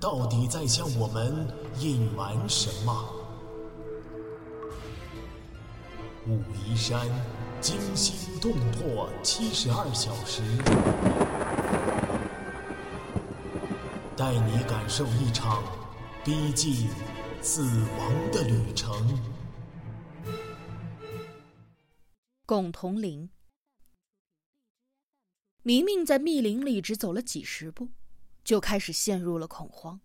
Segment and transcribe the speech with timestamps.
[0.00, 1.46] 到底在向我们
[1.80, 3.14] 隐瞒什么？
[6.26, 7.08] 武夷山
[7.60, 10.42] 惊心动魄七十二小时，
[14.16, 15.64] 带你感受一场
[16.24, 16.88] 逼近
[17.40, 19.18] 死亡的旅程。
[22.46, 23.30] 巩童林，
[25.62, 27.88] 明明在密林里只走了几十步，
[28.48, 30.00] 就开始陷入了恐慌。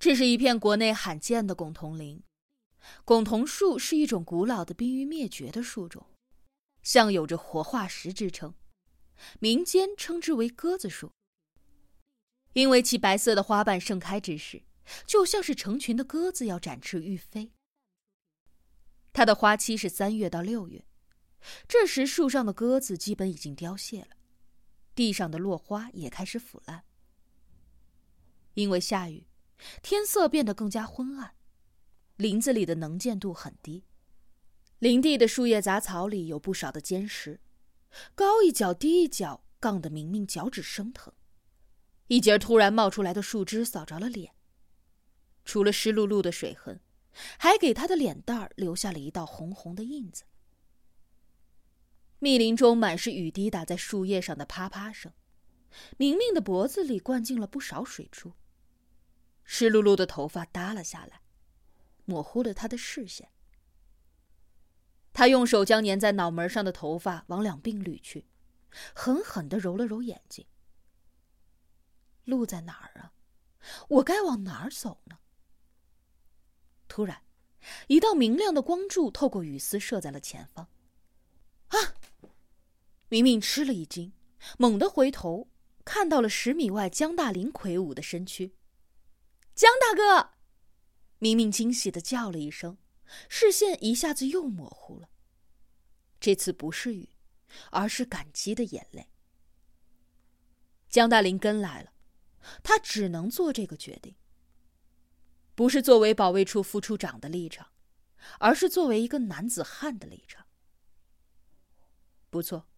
[0.00, 2.20] 这是一片国内罕见的巩桐林。
[3.04, 6.04] 巩桐树是一种古老的濒于灭绝的树种，
[6.82, 8.52] 像有着活化石之称，
[9.38, 11.12] 民间称之为鸽子树。
[12.54, 14.64] 因为其白色的花瓣盛开之时，
[15.06, 17.52] 就像是成群的鸽子要展翅欲飞。
[19.12, 20.84] 它的花期是三月到六月，
[21.68, 24.16] 这时树上的鸽子基本已经凋谢了，
[25.00, 26.84] 地上的落花也开始腐烂。
[28.52, 29.26] 因为下雨，
[29.80, 31.32] 天色变得更加昏暗。
[32.16, 33.86] 林子里的能见度很低，
[34.78, 37.40] 林地的树叶杂草里有不少的尖石，
[38.14, 41.10] 高一脚低一脚，杠得明明脚趾生疼。
[42.08, 44.34] 一截突然冒出来的树枝扫着了脸，
[45.46, 46.78] 除了湿漉漉的水痕，
[47.38, 50.24] 还给他的脸蛋留下了一道红红的印子。
[52.20, 55.12] 密林中满是雨滴打在树叶上的啪啪声，
[55.96, 58.34] 明明的脖子里灌进了不少水珠，
[59.42, 61.22] 湿漉漉的头发耷了下来。
[62.04, 63.30] 模糊了他的视线。
[65.12, 68.26] 他用手将粘在脑门上的头发往两鬓捋去，
[68.94, 70.46] 狠狠的揉了揉眼睛。
[72.24, 73.12] 路在哪儿啊？
[73.88, 75.18] 我该往哪儿走呢？
[76.86, 77.22] 突然，
[77.86, 80.68] 一道明亮的光柱透过雨丝射在了前方。
[81.68, 81.78] 啊！
[83.10, 84.12] 明明吃了一惊，
[84.56, 85.50] 猛地回头，
[85.84, 88.54] 看到了十米外江大林魁梧的身躯。
[89.54, 90.30] 江大哥！
[91.18, 92.78] 明明惊喜的叫了一声，
[93.28, 95.10] 视线一下子又模糊了。
[96.20, 97.08] 这次不是雨，
[97.72, 99.08] 而是感激的眼泪。
[100.88, 101.92] 江大林跟来了，
[102.62, 104.14] 他只能做这个决定。
[105.56, 107.72] 不是作为保卫处副处长的立场，
[108.38, 110.46] 而是作为一个男子汉的立场。
[112.30, 112.69] 不错，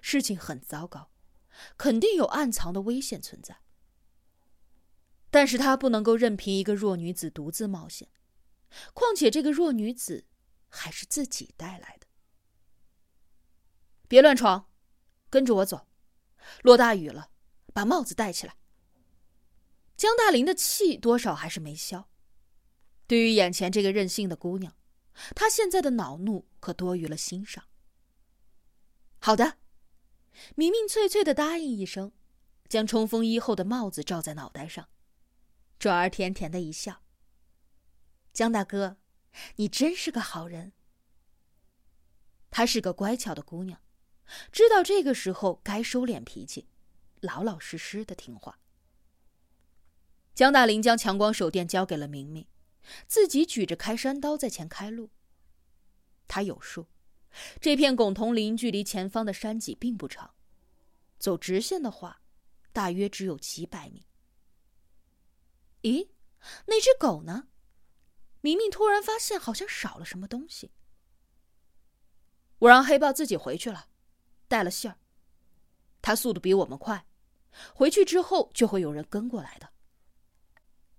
[0.00, 1.10] 事情很糟糕，
[1.76, 3.58] 肯定有暗藏的危险存在。
[5.30, 8.08] 但是他不能够任凭一个弱女子独自冒险，
[8.92, 10.26] 况且这个弱女子
[10.68, 12.06] 还是自己带来的。
[14.08, 14.70] 别乱闯，
[15.30, 15.88] 跟着我走。
[16.62, 17.30] 落大雨了，
[17.72, 18.56] 把帽子戴起来。
[19.96, 22.10] 江大林的气多少还是没消。
[23.06, 24.76] 对于眼前这个任性的姑娘，
[25.34, 27.64] 他现在的恼怒可多于了欣赏。
[29.20, 29.58] 好的，
[30.54, 32.12] 明明脆脆的答应一声，
[32.68, 34.88] 将冲锋衣后的帽子罩在脑袋上。
[35.78, 37.02] 转而甜甜的一笑。
[38.32, 38.98] 江大哥，
[39.56, 40.72] 你真是个好人。
[42.50, 43.80] 她是个乖巧的姑娘，
[44.52, 46.68] 知道这个时候该收敛脾气，
[47.20, 48.58] 老老实实的听话。
[50.34, 52.46] 江大林将强光手电交给了明明，
[53.06, 55.10] 自己举着开山刀在前开路。
[56.28, 56.86] 他有数，
[57.60, 60.34] 这片巩桐林距离前方的山脊并不长，
[61.18, 62.20] 走直线的话，
[62.72, 64.06] 大约只有几百米。
[65.82, 66.08] 咦，
[66.66, 67.48] 那只狗呢？
[68.40, 70.72] 明明突然发现好像少了什么东西。
[72.58, 73.88] 我让黑豹自己回去了，
[74.48, 74.98] 带了信儿。
[76.00, 77.06] 他速度比我们快，
[77.74, 79.68] 回去之后就会有人跟过来的。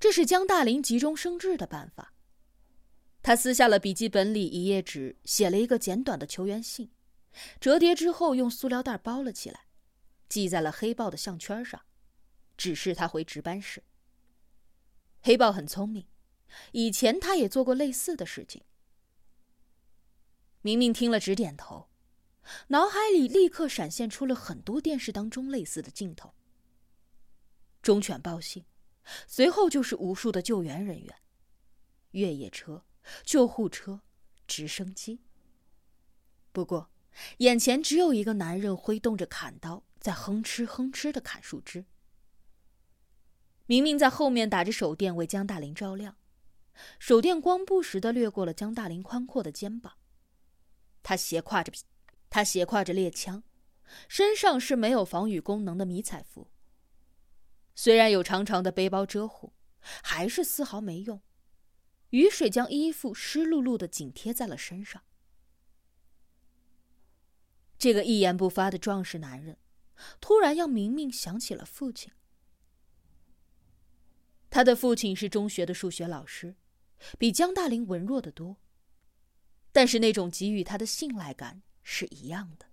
[0.00, 2.12] 这是江大林急中生智的办法。
[3.22, 6.90] 他撕下了笔记本里一页纸，写了一个简短的求援信，
[7.60, 9.66] 折叠之后用塑料袋包了起来，
[10.28, 11.82] 系在了黑豹的项圈上，
[12.56, 13.82] 指示他回值班室。
[15.20, 16.06] 黑豹很聪明，
[16.72, 18.62] 以前他也做过类似的事情。
[20.62, 21.88] 明明听了直点头，
[22.68, 26.34] 脑海里立刻闪现出了很多电视当中类似的镜头：
[27.82, 28.64] 忠犬报信，
[29.26, 31.14] 随后就是无数的救援人员、
[32.12, 32.84] 越野车、
[33.22, 34.00] 救护车、
[34.46, 35.20] 直升机。
[36.52, 36.90] 不过，
[37.38, 41.84] 眼前只有一个男人挥动着砍刀，在哼哧哼哧的砍树枝。
[43.66, 46.16] 明明在后面打着手电为江大林照亮，
[46.98, 49.94] 手电光不时的掠过了江大林宽阔的肩膀。
[51.02, 51.72] 他斜挎着，
[52.30, 53.42] 他斜挎着猎枪，
[54.08, 56.50] 身上是没有防雨功能的迷彩服。
[57.74, 59.52] 虽然有长长的背包遮护，
[60.02, 61.20] 还是丝毫没用，
[62.10, 65.02] 雨水将衣服湿漉漉的紧贴在了身上。
[67.78, 69.58] 这个一言不发的壮实男人，
[70.20, 72.12] 突然让明明想起了父亲。
[74.50, 76.56] 他的父亲是中学的数学老师，
[77.18, 78.56] 比江大林文弱得多。
[79.70, 82.66] 但是那种给予他的信赖感是一样的，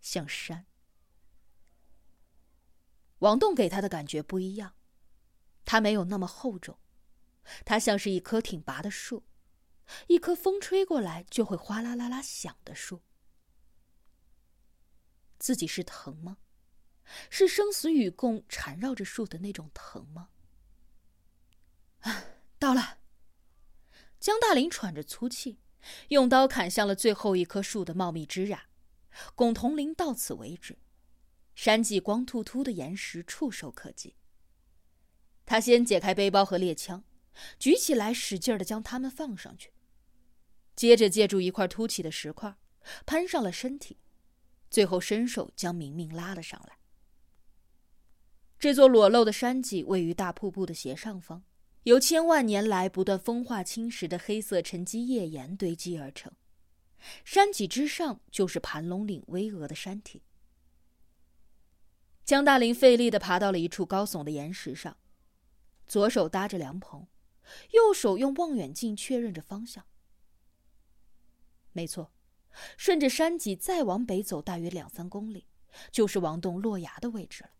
[0.00, 0.66] 像山。
[3.20, 4.74] 王栋给他的感觉不一样，
[5.64, 6.76] 他没有那么厚重，
[7.64, 9.24] 它像是一棵挺拔的树，
[10.08, 13.02] 一棵风吹过来就会哗啦啦啦响的树。
[15.38, 16.38] 自己是藤吗？
[17.28, 20.28] 是生死与共缠绕着树的那种藤吗？
[22.00, 22.24] 啊，
[22.58, 22.98] 到了。
[24.20, 25.58] 江大林喘着粗气，
[26.10, 28.68] 用刀砍向了最后一棵树的茂密枝桠。
[29.34, 30.78] 巩同林到此为止，
[31.56, 34.14] 山脊光秃秃的岩石触手可及。
[35.44, 37.02] 他先解开背包和猎枪，
[37.58, 39.72] 举起来，使劲的将它们放上去，
[40.76, 42.56] 接着借助一块凸起的石块，
[43.04, 43.98] 攀上了身体。
[44.70, 46.78] 最后，伸手将明明拉了上来。
[48.58, 51.42] 这座裸露的山脊位于大瀑布的斜上方，
[51.82, 56.32] 由千万年来不断风化侵蚀的黑色沉积页岩堆积而成。
[57.24, 60.22] 山脊之上就是盘龙岭巍峨的山体。
[62.24, 64.96] 江大林费力地爬到了一处高耸的岩石上，
[65.86, 67.08] 左手搭着凉棚，
[67.70, 69.84] 右手用望远镜确认着方向。
[71.72, 72.12] 没错。
[72.76, 75.46] 顺着山脊再往北走，大约两三公里，
[75.90, 77.50] 就是王栋落崖的位置了。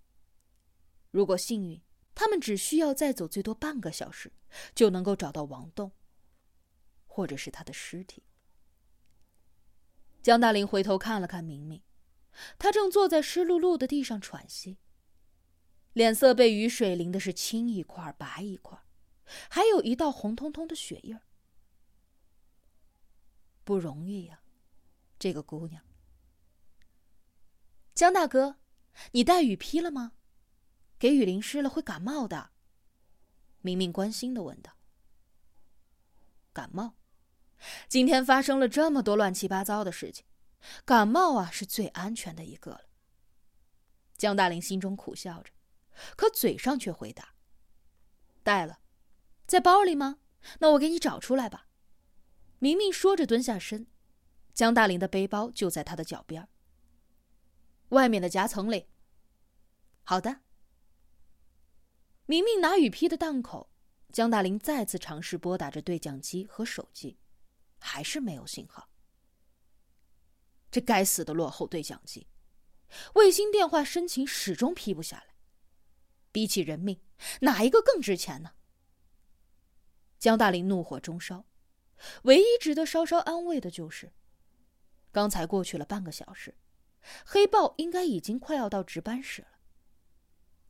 [1.10, 1.80] 如果幸运，
[2.14, 4.34] 他们只需要再走最多半个小时，
[4.74, 5.92] 就能够找到王栋，
[7.06, 8.22] 或者是他的尸体。
[10.22, 11.82] 江大林回头看了看明明，
[12.58, 14.76] 他正坐在湿漉漉的地上喘息，
[15.94, 18.78] 脸色被雨水淋的是青一块白一块，
[19.48, 21.22] 还有一道红彤彤的血印儿。
[23.64, 24.40] 不容易呀。
[25.18, 25.80] 这个姑娘，
[27.94, 28.56] 江大哥，
[29.12, 30.14] 你带雨披了吗？
[30.98, 32.50] 给雨淋湿了会感冒的。
[33.60, 34.72] 明明关心的问道。
[36.52, 36.94] 感冒？
[37.88, 40.26] 今天发生了这么多乱七八糟的事情，
[40.84, 42.86] 感冒啊是最安全的一个了。
[44.16, 45.52] 江大林心中苦笑着，
[46.16, 47.34] 可嘴上却回答
[48.42, 48.80] ：“带了，
[49.52, 50.18] 在包里吗？
[50.60, 51.66] 那我给你找出来吧。”
[52.58, 53.86] 明明说着蹲下身。
[54.54, 56.48] 江大林的背包就在他的脚边
[57.90, 58.86] 外面的夹层里。
[60.04, 60.40] 好的。
[62.24, 63.68] 明明拿雨披的档口，
[64.10, 67.18] 江大林再次尝试拨打着对讲机和手机，
[67.78, 68.88] 还是没有信号。
[70.70, 72.26] 这该死的落后对讲机，
[73.16, 75.34] 卫星电话申请始终批不下来。
[76.30, 76.98] 比起人命，
[77.42, 78.52] 哪一个更值钱呢？
[80.22, 81.46] 江大林怒火中烧，
[82.22, 84.12] 唯一值得稍稍安慰的就是。
[85.10, 86.54] 刚才过去了半个小时，
[87.26, 89.48] 黑豹应该已经快要到值班室了。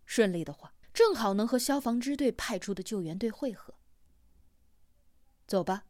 [0.06, 3.74] 顺利的话，正好能和消防支队派出的救援队会合。
[5.46, 5.84] 走吧，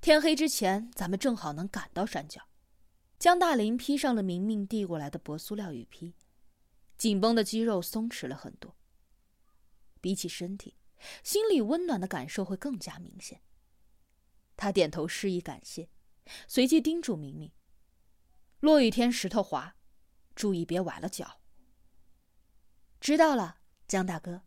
[0.00, 2.42] 天黑之前咱们正好能赶到山脚。
[3.18, 6.14] 江大林披上了明明递过来的薄塑料雨披，
[6.96, 8.76] 紧绷的肌肉松弛了很多。
[10.00, 10.76] 比起身体，
[11.22, 13.42] 心里温暖的感受会更加明显。
[14.56, 15.88] 他点头示意感谢，
[16.46, 17.50] 随即叮嘱明明。
[18.60, 19.76] 落雨天石头滑，
[20.34, 21.40] 注意别崴了脚。
[23.00, 24.42] 知道了，江大哥。